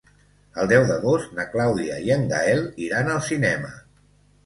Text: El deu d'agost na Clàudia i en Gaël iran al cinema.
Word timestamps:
El 0.63 0.71
deu 0.71 0.85
d'agost 0.91 1.35
na 1.41 1.47
Clàudia 1.53 2.01
i 2.09 2.17
en 2.19 2.27
Gaël 2.35 2.67
iran 2.89 3.15
al 3.19 3.25
cinema. 3.33 3.75